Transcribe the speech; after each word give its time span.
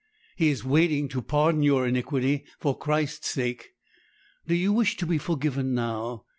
He 0.35 0.49
is 0.49 0.63
waiting 0.65 1.09
to 1.09 1.21
pardon 1.21 1.61
your 1.61 1.85
iniquity, 1.85 2.43
for 2.59 2.75
Christ's 2.75 3.27
sake. 3.29 3.75
Do 4.47 4.55
you 4.55 4.73
wish 4.73 4.97
to 4.97 5.05
be 5.05 5.19
forgiven 5.19 5.75
now? 5.75 6.25